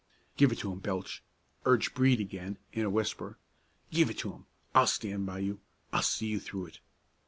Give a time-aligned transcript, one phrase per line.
[0.35, 1.23] "Give it to him, Belch!"
[1.63, 3.37] urged Brede again, in a whisper;
[3.91, 4.45] "give it to him!
[4.73, 5.59] I'll stand by you.
[5.93, 6.79] I'll see you through it."